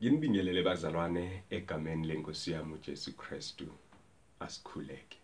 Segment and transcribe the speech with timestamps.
[0.00, 3.66] Nginibingelele bazalwane egameni lenkosi yami uJesu Kristu
[4.40, 5.18] asikhuleke.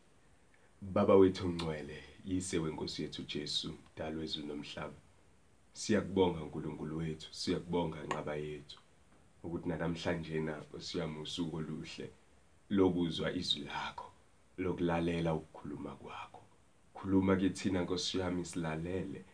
[0.83, 4.98] Baba wethu ongcwele, yise wenkosi yethu Jesu, dalo wezulu nomhlaba.
[5.72, 8.79] Siyakubonga uNkulunkulu wethu, siyakubonga nqaba yethu
[9.45, 12.11] ukuthi namhlanje na siyami usuku oluhle
[12.70, 14.09] lokuzwa izwi lakho,
[14.59, 16.43] lokulalela ukukhuluma kwakho.
[16.95, 19.25] Khuluma kithina Nkosi yami silalele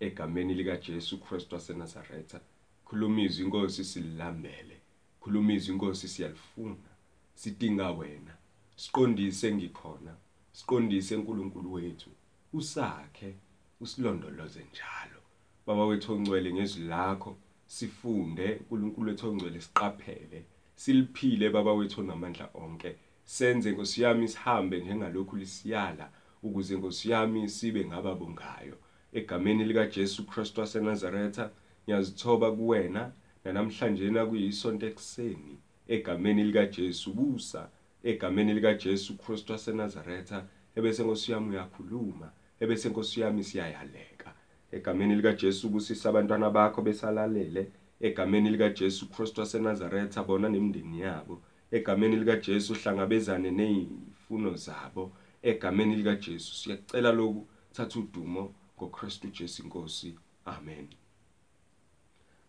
[0.00, 2.40] egameni lika Jesu Kristu waseNazaretha.
[2.86, 4.77] Khuluma izwi inkosi silambele.
[5.20, 6.88] Khuluma izwi inkosi siyalifuna.
[7.34, 8.34] Sidinga wena.
[8.76, 10.14] Siqondise ngikhona.
[10.52, 12.10] Siqondise uNkulunkulu wethu.
[12.52, 13.34] Usakhe
[13.80, 15.20] usilondoloze njalo.
[15.66, 17.36] Baba wethu ongcwele ngezwi lakho
[17.66, 20.44] sifunde uNkulunkulu wethu ongcwele siqaphele.
[20.76, 22.96] Siliphile baba wethu onamandla onke.
[23.24, 26.10] Senze Nkosi yami sihambe njengalokhu lisiyala
[26.42, 28.76] ukuze Nkosi yami sibe ngababongayo.
[29.12, 31.50] Egameni lika Jesu Kristu waseNazaretha
[31.84, 33.12] ngiyazithoba kuwena
[33.52, 37.68] namhlanje na kuyisonto ekseni egameni lika Jesu busa
[38.04, 40.44] egameni lika Jesu Kristu waseNazaretha
[40.76, 44.34] ebese Nkosi yami uyakhuluma ebese Nkosi yami siyayaleka.
[44.72, 51.42] Egameni lika Jesu busisa abantwana bakho besalalele egameni lika Jesu Kristu waseNazaretha bona nemindeni yabo.
[51.70, 55.12] Egameni lika Jesu hlangabezane nezifuno zabo.
[55.42, 60.88] Egameni lika Jesu siyacela lokhu thatha udumo ngoKristu Jesu inkosi amen.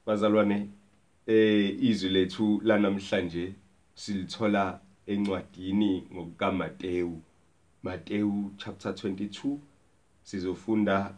[0.05, 0.69] Bazalwane
[1.29, 3.53] izwi lethu lanamhlanje
[3.95, 7.21] silithola encwadini ngokukaMateyu.
[7.83, 9.57] Mateyu chapter 22
[10.23, 11.15] sizofunda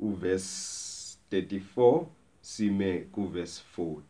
[0.00, 2.06] uverse 34
[2.40, 4.00] sime kuverse 40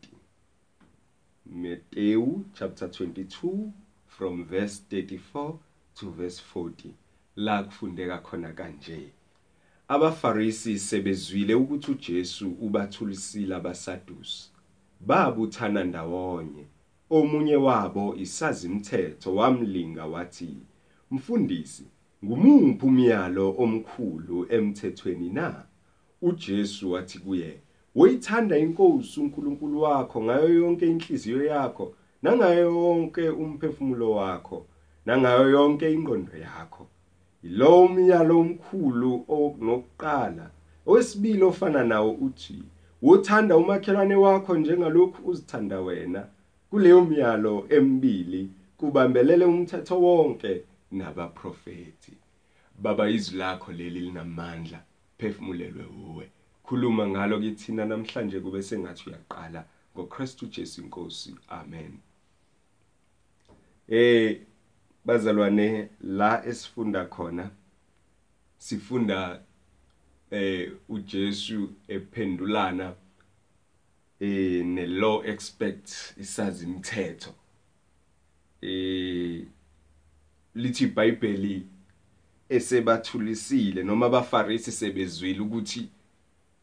[1.45, 3.71] Mateyu chapter 22
[4.07, 5.53] from verse 34
[5.95, 6.93] to verse 40
[7.35, 9.11] la kufundeka khona kanje.
[9.87, 14.56] Abafarisi sebezwile ukuthi uJesu ubathulisile abasadusi.
[14.99, 16.65] Babuthana ndawonye.
[17.09, 20.57] Omunye wabo isazimthetho wamlinga wathi
[21.11, 21.85] mfundisi
[22.25, 25.63] ngumuphi umyalo omkhulu emthethweni na?
[26.21, 27.59] uJesu wathi kuye
[27.95, 34.65] Woyithanda inkosi uNkulunkulu wakho ngayo yonke inhliziyo yakho nangayo yonke umphefumulo wakho
[35.05, 36.87] nangayo yonke ingqondo yakho.
[37.43, 40.45] Lo umyalo omkhulu onokuqala
[40.85, 42.63] owesibili ofana nawo uthi
[43.01, 46.27] wothanda umakhelwane wakho njengalokhu uzithanda wena.
[46.69, 52.13] Kuleyo myalo emibili kubambelele umthetho wonke nabaprofeti
[52.79, 54.79] Baba izwi lakho leli linamandla
[55.17, 56.29] phefumulelwe uwe.
[56.63, 59.65] Khuluma ngalo kithina namhlanje kube sengathi uyaqala.
[59.97, 61.97] ngoKristu Jesu inkosi amen.
[63.89, 64.41] Eh
[65.05, 67.49] bazalwane la esifunda khona
[68.57, 69.41] sifunda
[70.31, 72.95] eh uJesu ephendulana
[74.19, 77.33] eh nelaw expect isazi imithetho
[78.61, 79.45] eh
[80.55, 81.67] lithi iBhayibheli
[82.49, 85.89] esebathulisile noma abafarisi sebezwile ukuthi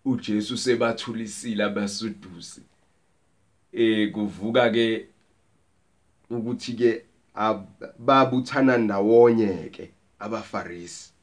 [0.04, 2.62] uJesu sebathulisile abasudusi.
[3.72, 5.08] Eh kuvuka ke
[6.30, 7.04] ukuthi ke
[7.98, 11.13] babuthana ndawonye ke abafarisi.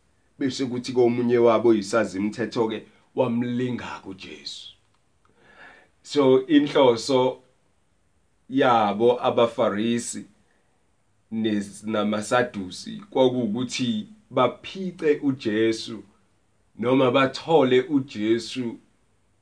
[0.41, 2.83] Bese kuthi komunye wabo isazi imithetho ke
[3.15, 4.67] wamlinga kuJesu
[6.01, 7.41] so inhloso
[8.49, 10.25] yabo abafarisi
[11.83, 16.03] namasadusi kwakuwukuthi baphice uJesu
[16.79, 18.77] noma bathole uJesu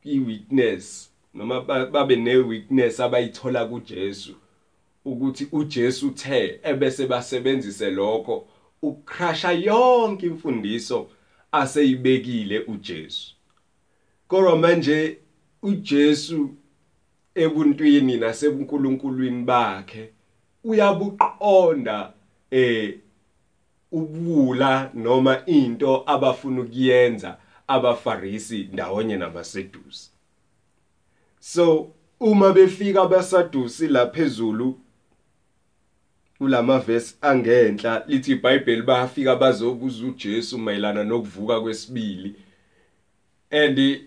[0.03, 4.35] iweakness noma babe neweakness abayithola kuJesu
[5.05, 8.47] ukuthi uJesu uthe ebese basebenzise lokho
[8.81, 11.07] ukucrasha yonke imfundiso
[11.51, 13.35] aseyibekile uJesu.
[14.27, 15.17] Kodwa manje
[15.61, 16.49] uJesu
[17.35, 20.11] ebuntwini nasebuNkulunkulwini bakhe
[20.63, 22.13] uyabuqonda
[22.51, 22.99] eh
[23.91, 30.11] ubula noma into abafuna ukuyenza abafarisi ndawonye nabasedusi
[31.39, 34.79] so uma befika abasadusi laphezulu
[36.39, 42.33] kulamavesi angenhla lithi iBhayibheli bayafika bazobuza uJesu mayelana nokuvuka kwesibili.
[43.51, 43.99] And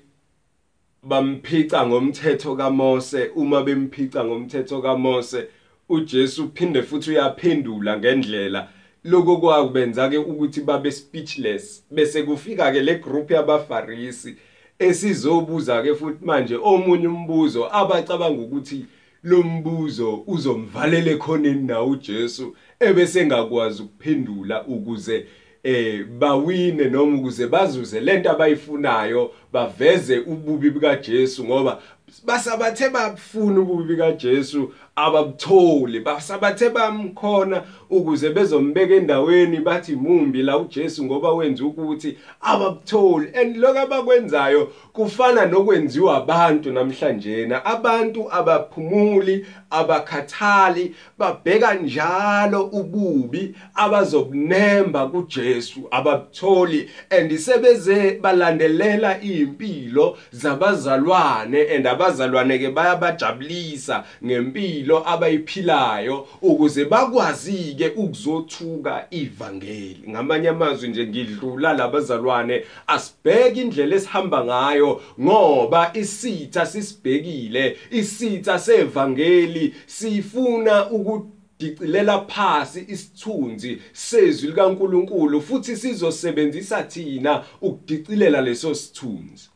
[1.03, 3.31] bamphica ngomthetho kaMose.
[3.35, 5.47] Uma bemphica ngomthetho kaMose
[5.89, 8.69] uJesu uphinde futhi uyaphendula ngendlela.
[9.05, 11.83] Lokho kwakubenza ke ukuthi babe speechless.
[11.91, 14.37] Bese kufika ke le group yabafarisi
[14.79, 18.87] esizobuza ke futhi manje omunye umbuzo abacabanga ukuthi
[19.23, 25.27] lo mbuzo uzomvalela ekhoneni na uJesu ebese ngakwazi ukuphendula ukuze
[25.63, 31.83] eh bawine noma ukuze bazuze lento abayifunayo baveze ububi buka Jesu ngoba
[32.25, 41.05] basabathe bafuna ububi buka Jesu ababutholi basabathe bamkhona ukuze bezombeka endaweni bathi mumbi la uJesu
[41.05, 51.75] ngoba wenza ukuthi ababutholi and lokho abakwenzayo kufana nokwenziwa abantu namhlanje abantu abaphumuli abakhathali babheka
[51.75, 64.92] njalo ububi abazobunemba kuJesu ababutholi and sebeze balandelela impilo zabazalwane and abazalwane ke bayabajabulisa ngempilo
[64.99, 70.03] abayiphilayo ukuze bakwazi ke ukuzothuka ivangeli.
[70.09, 80.91] Ngamanye amazwi nje ngidlula labazalwane asibheke indlela esihamba ngayo ngoba isitha sisibhekile isitha sevangeli sifuna
[80.91, 89.49] ukuthi dicilela phasi isithunzi sezwi likaNkuluNkulu futhi sizosebenzisa thina ukudicilela leso sithunzi.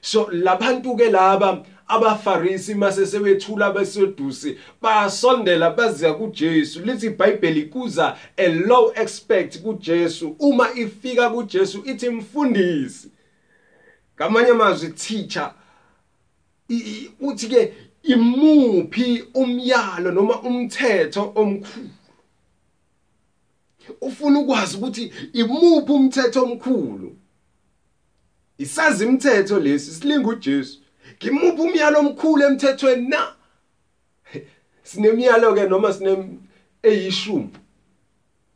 [0.00, 6.80] So labantu ke laba abafarisi mase sebethula abesodusi basondela baziya kuJesu.
[6.80, 10.36] Lithi iBhayibheli kuza a low expect kuJesu.
[10.38, 13.10] Uma ifika kuJesu ithi mfundisi.
[14.16, 15.54] Ngamanye amazwi teacher
[17.20, 21.90] uthi ke imuphi umyalo noma umthetho omkhulu?
[24.00, 27.16] Ufuna ukwazi ukuthi imuphi umthetho omkhulu?
[28.58, 30.78] Isazi imithetho lesi silinga uJesu.
[31.16, 33.34] Ngimuphi umyalo omkhulu emthethweni na?
[34.82, 36.38] Sinemiyalo ke noma sine
[36.82, 37.50] eyishumi.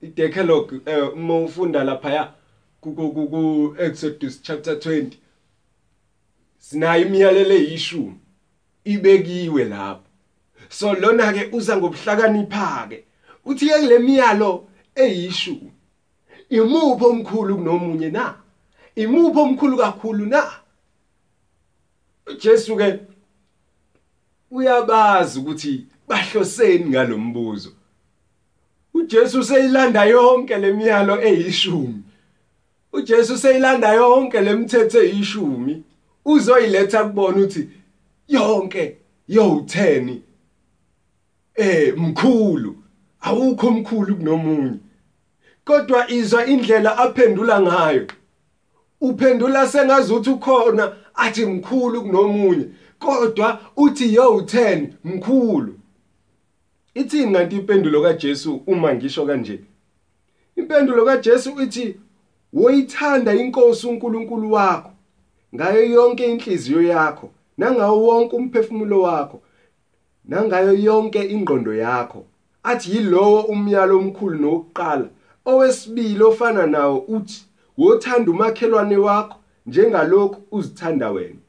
[0.03, 2.35] Idecalogue eh, uma ufunda lapha
[2.81, 5.17] ku Exodus chapter 20
[6.59, 8.19] sinayo imiyalelo eyishumi.
[8.85, 10.05] Ibekiwe lapho.
[10.69, 13.05] So lona ke uza ngobuhlakanipha ke
[13.45, 15.75] uthi ke le miyalo eyishumi
[16.51, 18.35] imuphi omkhulu kunomunye na?
[18.97, 20.64] Imuphi omkhulu kakhulu na?
[22.27, 23.01] uJesu ke
[24.51, 27.71] uyabazi ukuthi bahloseni ngalombuzo
[28.95, 32.03] uJesu seyilanda yonke lemiyalo eyishumi.
[32.93, 35.83] uJesu seyilanda yonke lemithetho eyishumi.
[36.25, 37.69] Uzoyiletha kubona ukuthi
[38.29, 38.97] yonke
[39.29, 40.19] yo10
[41.55, 42.77] eh mkhulu
[43.21, 44.79] awukho omkhulu kunomunye.
[45.65, 48.07] Kodwa izwa indlela aphendula ngayo.
[49.01, 52.67] Uphendula sengazuthi ukhona athi mkhulu kunomunye
[52.99, 55.75] kodwa uthi yo10 mkhulu.
[56.95, 59.61] Ithini kanti impendulo kaJesu uma ngisho kanje?
[60.57, 61.97] Impendulo kaJesu ithi
[62.53, 64.91] woyithanda inkosi uNkulunkulu wakho
[65.55, 69.41] ngayo yonke inhliziyo yakho nangawo wonke umphefumulo wakho
[70.25, 72.27] nangayo yonke ingqondo yakho.
[72.63, 75.09] Athi yilowo umyalo omkhulu nokuqala
[75.45, 77.45] owesibili ofana nawo uthi
[77.79, 81.41] wothanda umakhelwane wakho njengalokhu uzithanda wena.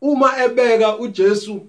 [0.00, 1.66] Uma ebeka uJesu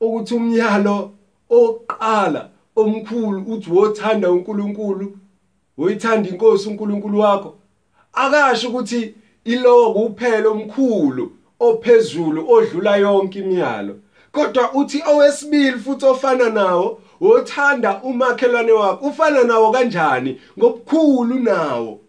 [0.00, 1.12] ukuthi umyalo
[1.50, 5.16] oqala omkhulu uthi wothanda uNkulunkulu
[5.78, 7.56] woyithanda inkosi uNkulunkulu wakho
[8.12, 9.14] akasho ukuthi
[9.44, 13.96] ilowo kuphela omkhulu ophezulu odlula yonke imiyalo.
[14.32, 20.40] Kodwa uthi owesibili futhi ofana nawo wothanda umakhelwane wakho ufana nawo kanjani?
[20.58, 22.01] Ngobukhulu nawo.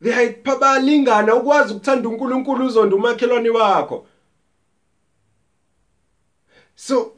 [0.00, 4.06] Bayalingana ukwazi ukuthanda uNkulunkulu uzonda umakhelwane wakho.
[6.74, 7.12] So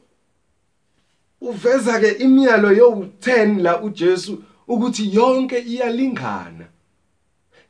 [1.41, 6.67] uveza ke imiyalo yo10 la uJesu ukuthi yonke iyalingana.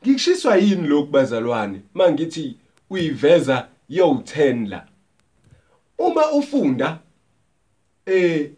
[0.02, 2.56] Ngikushiswa yini lokhu bazalwane mangithi
[2.90, 4.86] uyiveza yo10 la?
[5.98, 6.98] Uma ufunda
[8.06, 8.50] eh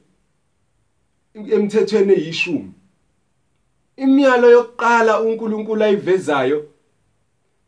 [1.35, 2.73] emthethweni eyishumi
[4.03, 6.59] imiyalo yokuqala uNkulunkulu ayivezayo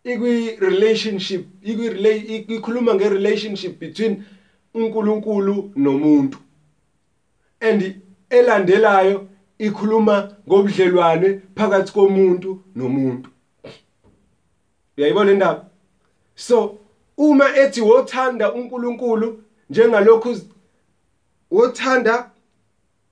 [0.04, 1.86] ikwi relationship ikwi
[2.56, 4.24] ikhuluma nge relationship between
[4.74, 6.38] uNkulunkulu nomuntu.
[7.60, 13.30] And elandelayo ikhuluma ngobudlelwane phakathi komuntu nomuntu.
[14.98, 15.66] Uyayibona indaba?
[16.34, 16.78] So
[17.16, 20.36] uma ethi wothanda uNkulunkulu njengalokhu
[21.50, 22.30] wothanda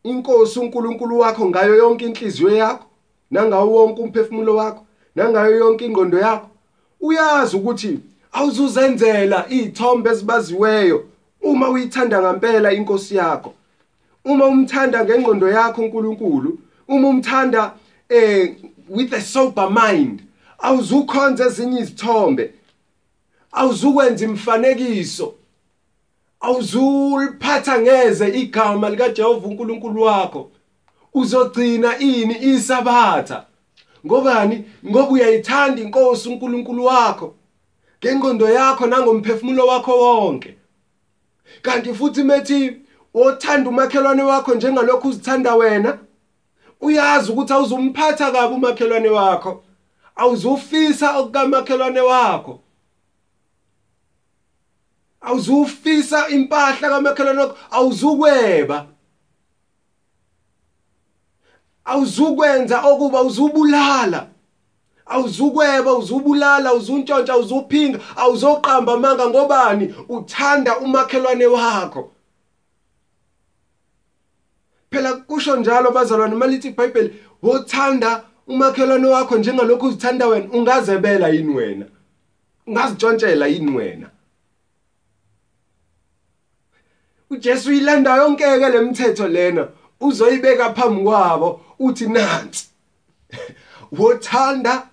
[0.03, 2.92] inkosi uNkulunkulu wakho ngayo yonke inhliziyo yakho
[3.33, 4.83] nangawo wonke umphefumulo wakho
[5.15, 6.49] nangayo yonke ingqondo yakho
[7.01, 8.01] uyazi ukuthi
[8.33, 10.99] awuzuzenzela izithombe ezibaziweyo
[11.43, 13.55] uma uyithanda ngempela inkosi yakho.
[14.25, 16.59] Uma umthanda ngengqondo yakho uNkulunkulu
[16.89, 17.75] uma umthanda
[18.09, 18.55] eh
[18.89, 20.23] with a sober mind
[20.59, 22.55] awuzukhonza ezinye izithombe
[23.53, 25.35] awuzukwenza imfanekiso
[26.41, 30.51] awuzuliphatha ngeze igama likaJehova uNkulunkulu wakho.
[31.15, 33.47] Uzogcina ini isabatha?
[34.07, 34.65] Ngobani?
[34.87, 37.35] Ngoba uyayithanda inkosi uNkulunkulu wakho
[38.05, 40.55] ngengqondo yakho nangomphefumulo wakho wonke.
[41.63, 42.77] Kanti futhi methi
[43.15, 45.99] wothanda umakhelwane wakho njengalokhu uzithanda wena
[46.81, 49.65] uyazi ukuthi awuzumphatha kabi umakhelwane wakho
[50.17, 52.61] awuzufisa okukamakhelwane wakho.
[55.21, 58.87] Awuzufisa impahla kamakhelwane wakho awuzukweba.
[61.85, 64.29] Awuzukwenza okuba uzubulala.
[65.07, 69.95] Awuzukweba uzubulala uzuntshontsha uzuphinga awuzoqamba amanga ngobani?
[70.09, 72.13] Uthanda umakhelwane wakho.
[74.91, 77.11] Phela kusho njalo bazalwane malithi iBhayibheli
[77.43, 81.87] wothanda umakhelwane wakho njengalokhu uzithanda wena ungazebela yini wena?
[82.67, 84.11] Ungazitshontshela yini wena?
[87.33, 89.69] uJesu uyilanda yonke ke lemithetho lena.
[90.07, 92.67] Uzoyibeka phambi kwabo uthi nansi
[93.99, 94.87] wothanda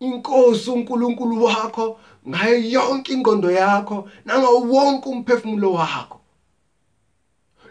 [0.00, 6.20] inkosi uNkulunkulu wakho ngayo yonke ingondo yakho nangawo wonke umphefumulo wakho.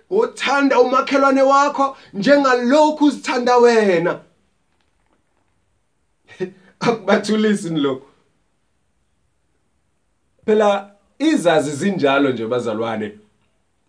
[0.09, 4.19] Wothanda umakhelwane wakho njengalokhu uzithanda wena.
[6.79, 8.05] Akubathulisi lokho
[10.45, 13.17] phela izazi zinjalo nje bazalwane.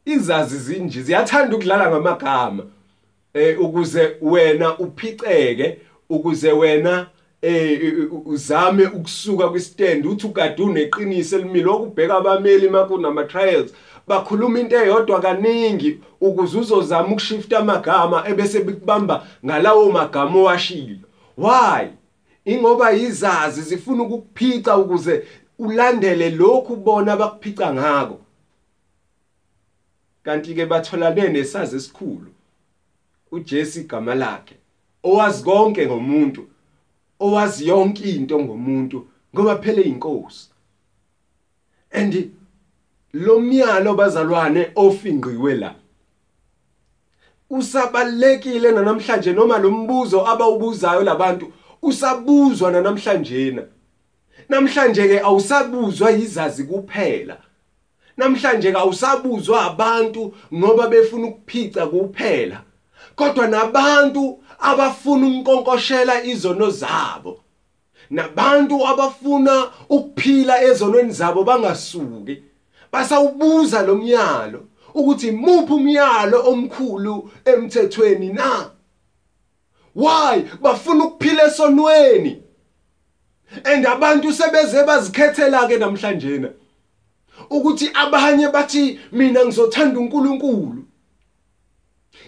[0.04, 2.64] Izazi zinje ziyathanda ukudlala ngamagama.
[3.34, 5.78] Eh ukuze wena uphiceke
[6.10, 7.06] ukuze wena
[7.42, 7.94] eh
[8.24, 11.70] uzame ukusuka kwistand uthi ukade uneqiniso elimile.
[11.70, 13.72] Okubheka abameli makunama trials
[14.06, 21.08] bakhuluma into eyodwa kaningi ukuze uzozama ukushifta amagama ebese bikubamba ngalawo magama owashilo.
[21.36, 21.88] Why?
[22.44, 25.24] Ingoba izazi zifuna ukukuphica ukuze
[25.58, 28.20] ulandele lokhu bona bakuphica ngako.
[30.22, 32.32] Kanti ke batholane nesazi esikhulu.
[33.30, 34.56] uJesu igama lakhe
[35.02, 36.48] owazi konke ngomuntu
[37.20, 40.50] owazi yonke into ngomuntu ngoba phela inkosi
[41.90, 42.30] and
[43.12, 45.74] lo myalo bazalwane ofingqiwe la
[47.50, 53.62] usabalekile namhlanje noma lo mbuzo abawubuzayo labantu usabuzwa namhlanje na
[54.48, 57.36] namhlanje ke awusabuzwa izazi kuphela.
[58.16, 62.62] Namhlanje ke awusabuzwa abantu ngoba befuna ukuphica kuphela.
[63.18, 67.40] Kodwa nabantu abafuna ukunkonkoshela izono zabo
[68.10, 72.42] nabantu abafuna ukuphila ezonweni zabo bangasuki
[72.92, 74.60] basawubuza lo myalo
[74.94, 78.70] ukuthi muphi umyalo omkhulu emthethweni na?
[79.94, 80.44] Why?
[80.62, 82.42] Bafuna ukuphila esonweni.
[83.64, 86.48] And abantu sebeze bazikhethela ke namhlanje na
[87.50, 90.87] ukuthi abanye bathi mina ngizothanda uNkulunkulu.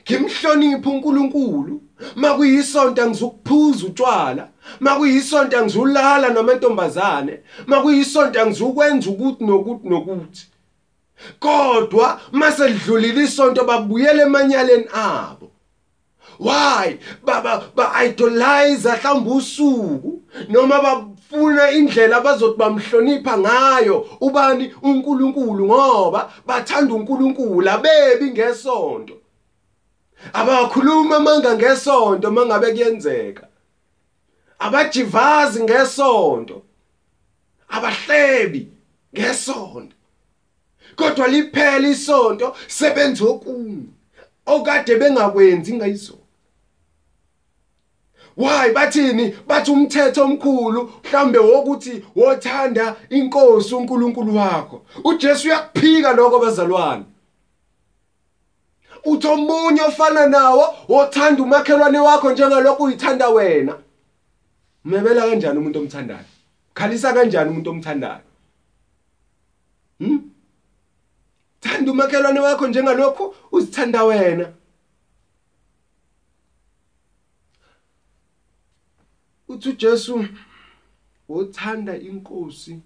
[0.05, 1.83] Ngimhloniphe uNkulunkulu.
[2.17, 4.49] Makuyisonto ngizukuphuza utshwala
[4.81, 10.47] makuyisonto ngizulala namantombazane makuyisonto ngizukwenza ukuthi nokuthi nokuthi.
[11.39, 15.51] Kodwa mase lidlulile isonto babuyele emanyaleni abo.
[16.39, 16.99] Why?
[17.25, 24.73] Baba ba idolize mhlawumbe usuku noma bafuna indlela abazothi bamhlonipha ngayo ubani?
[24.83, 29.20] uNkulunkulu ngoba bathanda uNkulunkulu abebi ngesonto.
[30.33, 33.47] Abakhuluma manga ngesonto mangabe kuyenzeka.
[34.59, 36.63] Abajivazi ngesonto.
[37.69, 38.69] Abahlebi
[39.15, 39.97] ngesonto.
[40.97, 43.89] Kodwa liphela isonto sebenza okunye.
[44.47, 46.21] Okade bengakwenzi ngayizona
[48.41, 48.73] why?
[48.73, 49.35] Bathini?
[49.47, 54.83] Bathi umthetho omkhulu mhlambe wokuthi wothanda inkosi uNkulunkulu wakho.
[55.05, 57.05] uJesu uyakuphika lokho bazalwane
[59.05, 63.79] uthi omunye ofana nawo wothanda umakhelwane wakho njengalokhu uyithanda wena.
[64.85, 66.25] Umebela kanjani umuntu omthandayo?
[66.75, 68.23] Khalisa kanjani umuntu omthandayo?
[69.99, 70.31] Hm
[71.61, 74.53] thanda umakhelwane wakho njengalokhu uzithanda wena.
[79.49, 80.27] Uthi uJesu
[81.29, 82.81] wothanda inkosi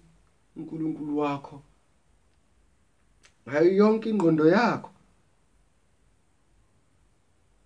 [0.55, 1.61] uNkulunkulu wakho
[3.49, 4.89] ngayo yonke ingqondo yakho.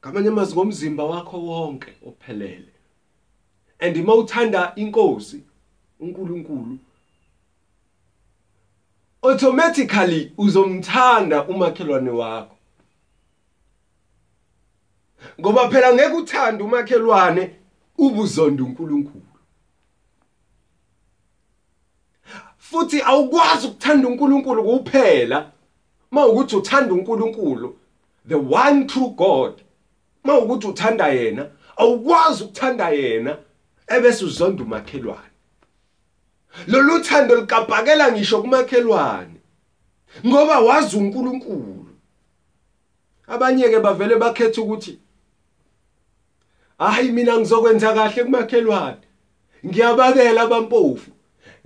[0.02, 2.74] Ngamanye amazwi ngomzimba wakho wonke ophelele.
[3.80, 5.44] And uma uthanda inkosi
[6.00, 6.78] uNkulunkulu
[9.22, 12.56] automatically uzomthanda umakhelwane wakho.
[15.40, 17.56] Ngoba phela ngeke uthande umakhelwane
[17.98, 19.24] ubuzonda uNkulunkulu.
[22.58, 25.52] Futhi awukwazi ukuthanda uNkulunkulu kuphela
[26.12, 27.76] mawukuthi uthanda uNkulunkulu
[28.28, 29.62] the one true God.
[30.24, 33.38] Mawukuthi uthanda yena awukwazi ukuthanda yena
[33.88, 35.36] ebese uzonda umakhelwane.
[36.68, 39.40] Lolu thando likabhakela ngisho kumakhelwane
[40.26, 41.96] ngoba wazi uNkulunkulu.
[43.28, 45.00] Abanye ke bavele bakhetha ukuthi
[46.78, 49.06] hayi mina ngizokwenza kahle kumakhelwane.
[49.66, 51.12] Ngiyabakela abampofu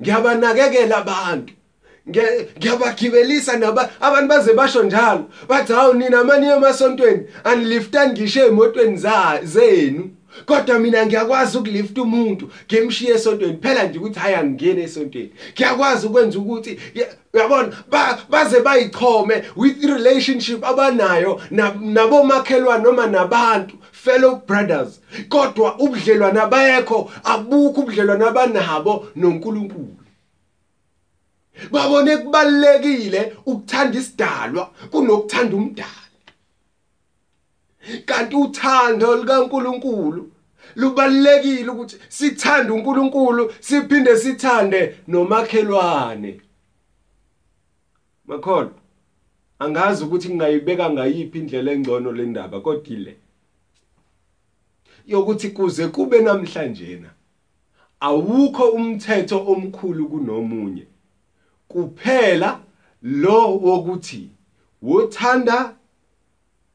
[0.01, 1.53] ngiyabanakekela abantu.
[2.09, 5.23] Ngiyabagibelisa naba abantu baze basho njalo.
[5.47, 7.27] Bathi hawu nina manje emasontweni?
[7.43, 8.97] Aniliftani ngisho emotweni
[9.43, 10.09] zenu.
[10.45, 13.57] Kodwa mina ngiyakwazi ukulifta umuntu ngimshiye esontweni.
[13.61, 15.31] Phela nje ukuthi hayi angingene esontweni.
[15.53, 16.79] Ngiyakwazi ukwenza ukuthi
[17.33, 17.71] uyabona
[18.29, 21.41] baze bayichome with relationship abanayo
[21.81, 24.99] nabomakhelwane noma nabantu fellow brothers.
[25.29, 30.02] Kodwa ubudlelwane abayekho abukho ubudlelwane abanabo noNkulunkulu.
[31.71, 36.03] Babone kubalekile ukuthanda isidalwa kunokuthanda umdali
[38.05, 40.33] kanti uthando likaNkuluNkulu
[40.75, 46.41] lubalekile ukuthi sithande uNkulunkulu siphinde sithande nomakhelwane.
[48.25, 48.71] Makholo
[49.59, 53.17] angazi ukuthi ngingayibeka ngayiphi indlela engcono le ndaba kodwa ile.
[55.07, 57.09] Yokuthi kuze kube namhlanje na
[57.99, 60.85] awukho umthetho omkhulu kunomunye.
[61.67, 62.59] Kuphela
[63.01, 64.29] lo wokuthi
[64.81, 65.75] wothanda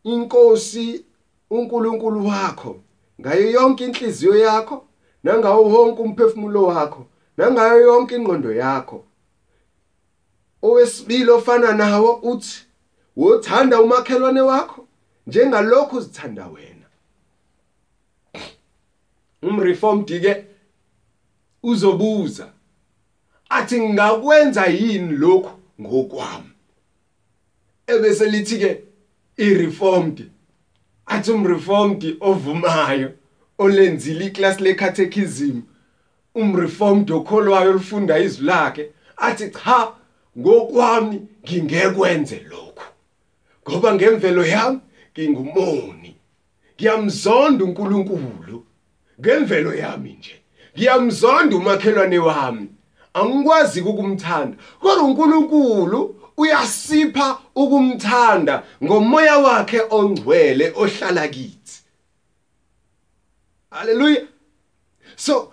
[0.05, 1.05] inkosi
[1.51, 2.81] uNkulunkulu wakho
[3.21, 4.87] ngayo yonke inhliziyo yakho
[5.23, 9.05] nangawo wonke umphefumulo wakho nangayo yonke ingqondo yakho.
[10.63, 12.65] Owesibili ofana nawo uthi
[13.17, 14.87] wothanda umakhelwane wakho
[15.27, 16.87] njengalokhu uzithanda wena.
[19.43, 20.45] Umreformed ke
[21.63, 22.53] uzobuza.
[23.49, 25.51] Athi ngakwenza yini lokhu
[25.81, 26.51] ngokwami?
[27.87, 28.83] Ebese lithi ke
[29.37, 30.31] ireformed
[31.07, 33.13] athi umreformed ovumayo
[33.59, 35.61] olenzile iclass lecatechism
[36.35, 39.93] umreformed okholwayo olufunda izwi lakhe athi cha
[40.39, 42.85] ngokwami ngingekwenze lokhu.
[43.69, 44.81] Ngoba ngemvelo yami
[45.13, 46.17] ngingumoni.
[46.77, 48.67] Ngiyamzonda uNkulunkulu.
[49.21, 50.35] Ngemvelo yami nje
[50.77, 52.69] ngiyamzonda umakhelwane wami.
[53.21, 61.83] Angikwazi ukumthanda kodwa uNkulunkulu uyasipha ukumthanda ngomoya wakhe ongcwele ohlala kithi.
[63.71, 64.27] Haleluya
[65.17, 65.53] so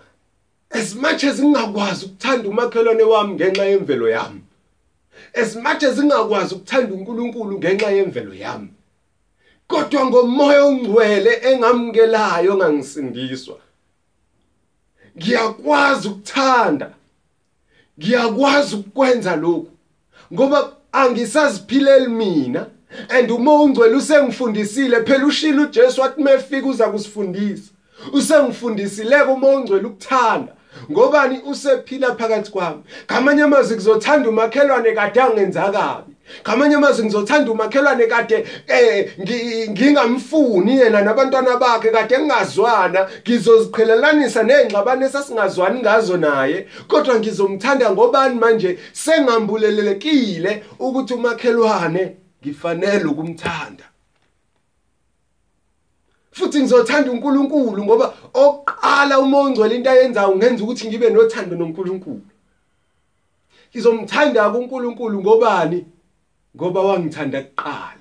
[0.70, 4.40] as much as ngingakwazi ukuthanda umakhelwane wami ngenxa yemvelo yami
[5.34, 8.68] as much as ngingakwazi ukuthanda uNkulunkulu ngenxa yemvelo yami
[9.66, 13.58] kodwa ngomoya ongcwele engamukelayo ngangisindiswa
[15.18, 16.94] ngiyakwazi ukuthanda
[17.98, 19.68] ngiyakwazi ukwenza lokhu
[20.32, 22.66] ngoba angisaziphileli mina
[23.08, 27.70] and uma ungcwele usengifundisile phela ushilo uJesu wathi mefika uza kusifundisa.
[28.12, 30.52] Usengifundisile uma ungcwele ukuthanda.
[30.90, 32.82] Ngobani usephila phakathi kwami?
[33.12, 36.16] Ngamanye amazwi kuzothanda umakhelwane kade angenza kabi.
[36.42, 39.10] Ngamanye amazwi ngizothanda umakhelwane kade eh
[39.70, 46.66] ngingamfuni yena nabantwana bakhe kade ngingazwana ngizoziqhelelanisa nezingxabano esasingazwani ngazo naye.
[46.88, 48.78] Kodwa ngizomthanda ngobani manje?
[48.92, 53.84] Sengambulelekile ukuthi umakhelwane ngifanele ukumthanda.
[56.36, 62.20] Futhi ngizothanda uNkulunkulu ngoba oqala uma ongcwele into ayenzayo ngenza ukuthi ngibe nothando noNkulunkulu.
[63.72, 65.86] Ngizomthanda kuNkulunkulu ngobani?
[66.56, 67.95] Ngoba wangithanda kuqala.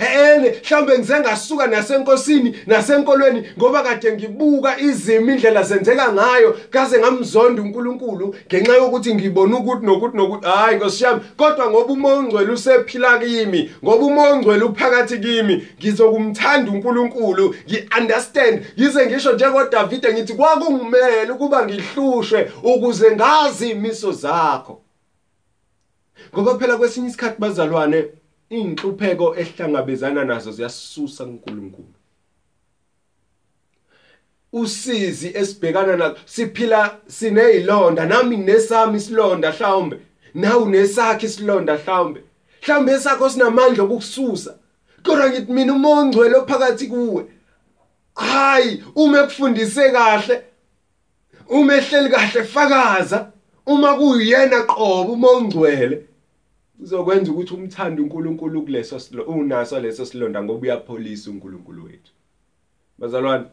[0.00, 7.62] Ene mhlambe ngize ngasuka nasenkosini nasenkolweni ngoba kade ngibuka izimo indlela zenzeka ngayo kaze ngamzonda
[7.62, 14.04] uNkulunkulu ngenxa yokuthi ngibona ukuthi nokuthi nokuthi hayi ngosiyami kodwa ngoba umongcwele usephila kimi ngoba
[14.06, 18.64] umongcwele uphakathi kimi ngizokumthanda uNkulunkulu ngiunderstand.
[18.76, 24.80] Yize ngisho njengoDavide ngithi kwakungimele ukuba ngihlushwe ukuze ngazi imiso zakho.
[26.34, 28.04] Ngoba phela kwesinye isikhathi bazalwane
[28.50, 31.94] inhlupheko ehlangabezana nazo ziyasusa kuNkulunkulu.
[34.52, 39.96] Usizi esibhekana nazo siphila sinezilonda nami nesami isilonda mhlawumbe
[40.34, 42.22] nawe nesakhe isilonda mhlawumbe.
[42.62, 44.54] Mhlawumbe esakho sinamandla okukususa
[45.02, 47.24] kodwa ngithi mina umongcwele ophakathi kuwe.
[48.14, 50.42] Hayi uma ekufundise kahle
[51.48, 53.32] uma ehleli kahle fakaza
[53.66, 56.09] uma kuyena qobo umongcwele.
[56.82, 62.12] Uzokwenza ukuthi umthande uNkulunkulu kuleso unaso leso silonda ngoba uyapholisa uNkulunkulu wethu.
[62.98, 63.44] Bazalwane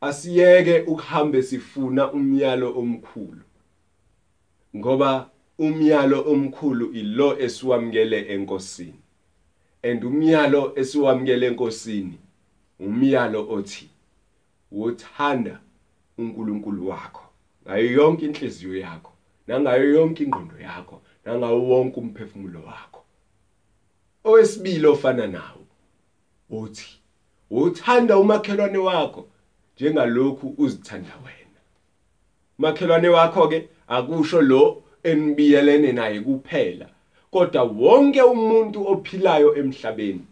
[0.00, 3.44] asiyeke ukuhambe sifuna umyalo omkhulu
[4.76, 9.00] ngoba umyalo omkhulu ilo esiwamkele enkosini.
[9.82, 12.18] And umyalo esiwamkele enkosini
[12.78, 13.90] umyalo othi
[14.72, 15.60] wothanda
[16.18, 17.24] uNkulunkulu wakho
[17.66, 19.12] ngayo yonke inhliziyo yakho
[19.46, 21.02] nangayo yonke ingqondo yakho.
[21.30, 23.02] Nangawo wonke umphefumulo wakho.
[24.24, 25.64] Owesibili ofana nawo
[26.50, 26.98] uthi
[27.50, 29.26] uthanda umakhelwane wakho
[29.76, 31.60] njengalokhu uzithanda wena.
[32.58, 36.86] Makhelwane wakho ke akusho lo enibiyelene naye kuphela
[37.30, 40.24] kodwa wonke umuntu ophilayo emhlabeni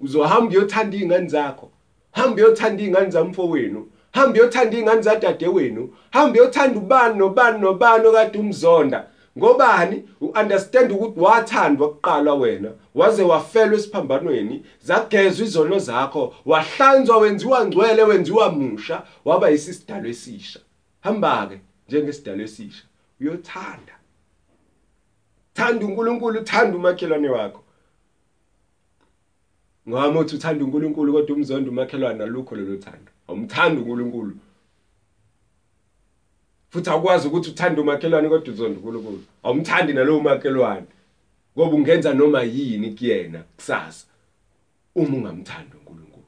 [0.00, 1.70] uzohamba uyothanda izingane zakho
[2.12, 9.08] hamba uyothanda izingane zamfowenu hamba uyothanda izingane zadadewenu hamba uyothanda ubani nobani nobani okade umzonda.
[9.38, 10.08] Ngobani?
[10.22, 18.52] Uunderstand ukuthi wathandwa kuqala wena waze wafelwa esiphambanweni zagezwa izono zakho wahlanzwa wenziwa ngcwele wenziwa
[18.52, 20.60] musha waba isisidalo esisha.
[21.00, 22.84] Hamba ke njengesidalo esisha.
[23.20, 23.94] Uyothanda.
[25.54, 27.60] Thanda uNkulunkulu uthanda umakhelwane wakho.
[29.88, 34.36] Ngama uthi uthanda uNkulunkulu kodwa umzondo umakhelwane alukho lelo thando awumthanda uNkulunkulu.
[36.74, 39.24] Futhi akwazi ukuthi uthande umakhelwane kodwa uzonda uNkulunkulu.
[39.42, 40.86] Awumthandi nalowo makhelwane.
[41.56, 44.06] Ngoba ungenza noma yini kuyena kusasa
[44.94, 46.24] uma ungamthandi uNkulunkulu.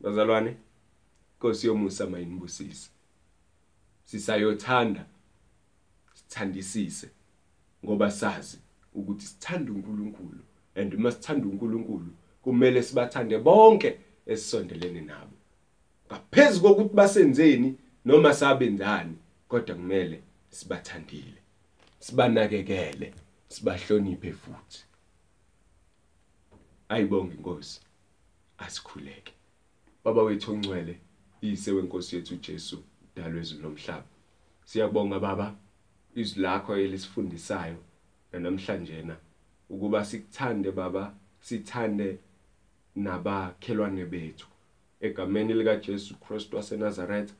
[0.00, 0.56] Bazalwane
[1.38, 2.90] Nkosi yomusa mayinibusise
[4.04, 5.06] sisayothanda
[6.14, 7.10] sithandisise
[7.84, 8.58] ngoba sazi
[8.94, 10.40] ukuthi sithanda uNkulunkulu
[10.74, 12.10] and uma sithanda uNkulunkulu
[12.42, 15.36] kumele sibathande bonke esisondelene nabo.
[16.06, 19.16] Ngaphezulu kokuthi basenzeni noma sabenzani
[19.48, 21.42] kodwa kumele sibathandile
[21.98, 23.14] sibanakekele
[23.48, 24.84] sibahloniphe futhi.
[26.88, 27.80] Ayibonge inkosi
[28.58, 29.32] asikhuleke.
[30.04, 30.98] Baba wethu ongcwele
[31.42, 32.82] iyise wenkosi yethu uJesu
[33.16, 34.06] dalwe ezulu nomhlaba.
[34.64, 35.54] Siyabonga baba
[36.14, 37.76] izwi lakho elisifundisayo
[38.32, 39.16] namhlanje na
[39.70, 42.18] ukuba sikuthande baba sithande
[42.96, 44.46] nabakhelwane bethu.
[45.00, 47.34] Egameni lika Jesu Kristu waseNazaretha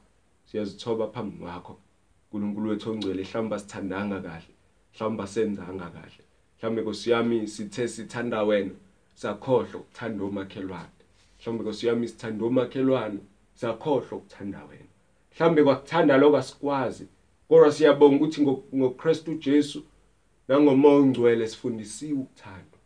[0.46, 1.76] siyazithoba phambi kwakho.
[2.32, 4.54] uNkulunkulu wethu ongcwele mhlawumbe sithandanga kahle
[4.94, 6.22] mhlawumbe senzanga kahle.
[6.58, 8.74] Mhlawumbe nkosiyami sithe sithanda wena
[9.14, 11.00] sakhohlwa ukuthanda omakhelwane.
[11.38, 13.18] Mhlawumbe nkosiyami sithanda omakhelwane
[13.54, 14.90] sakhohlwa ukuthanda wena.
[15.32, 17.06] Mhlawumbe kwakuthanda lokho asikwazi
[17.48, 18.40] kodwa siyabonga ukuthi
[18.76, 19.82] ngoKristu Jesu
[20.48, 22.76] nangomoya ongcwele sifundisiwe ukuthanda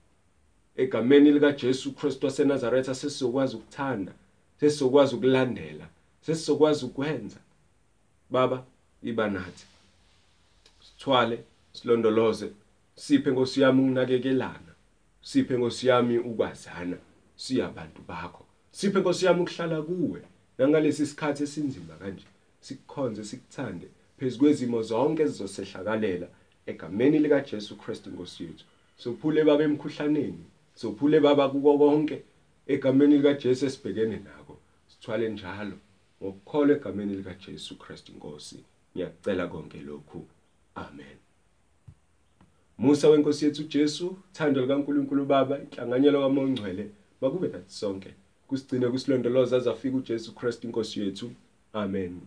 [0.76, 4.12] egameni lika Jesu Kristu waseNazaretha sesizokwazi ukuthanda
[4.60, 5.88] sesizokwazi ukulandela
[6.20, 7.36] sesizokwazi ukwenza.
[8.30, 8.64] Baba
[9.02, 9.64] iba nathi.
[10.80, 11.38] Sithwale
[11.72, 12.50] silondoloze.
[12.94, 14.72] Siphe Nkosi yami ukunakekelana.
[15.22, 16.96] Siphe Nkosi yami ukwazana.
[17.36, 18.44] Siyabantu bakho.
[18.72, 20.22] Siphe Nkosi yami ukuhlala kuwe.
[20.58, 22.24] Nangalesi sikhathi esinzima kanje
[22.60, 23.86] sikukhonze sikuthande
[24.18, 26.28] phezukwezimo zonke ezizosehlakalela
[26.66, 28.64] egameni lika Jesu Kristu Nkosi yethu.
[28.96, 30.44] Sophule baba emkhuhlaneni.
[30.74, 32.22] Sophule baba kuko konke
[32.66, 35.76] egameni lika Jesu esibhekene nako sithwale njalo.
[36.22, 38.64] Ngokukholwa egameni lika Jesu Kristu Nkosi
[38.96, 40.26] ngiyacela konke lokhu.
[40.74, 41.16] Amen.
[42.78, 48.14] Musa wenkosi yethu Jesu thando likaNkuluNkulu Baba inhlanganyelo kaMongcwele makube nathi sonke
[48.46, 51.30] kusigcine kusilondoloza azafika uJesu Kristu inkosi yethu.
[51.72, 52.20] Amen.